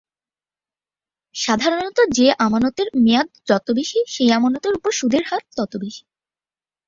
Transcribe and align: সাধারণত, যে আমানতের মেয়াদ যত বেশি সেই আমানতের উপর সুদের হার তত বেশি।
সাধারণত, 1.35 1.97
যে 2.17 2.25
আমানতের 2.45 2.87
মেয়াদ 3.03 3.29
যত 3.49 3.67
বেশি 3.71 3.99
সেই 4.07 4.29
আমানতের 4.31 4.73
উপর 4.75 4.91
সুদের 4.91 5.23
হার 5.25 5.43
তত 5.57 5.71
বেশি। 5.83 6.03